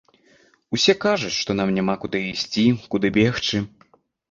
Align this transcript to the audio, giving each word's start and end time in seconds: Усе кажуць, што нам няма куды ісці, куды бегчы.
Усе 0.77 0.95
кажуць, 1.05 1.35
што 1.41 1.57
нам 1.59 1.75
няма 1.77 1.95
куды 2.07 2.23
ісці, 2.33 2.65
куды 2.97 3.15
бегчы. 3.21 3.57